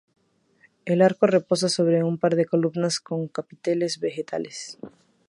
[0.85, 4.79] El arco reposa sobre un par de columnas con capiteles vegetales.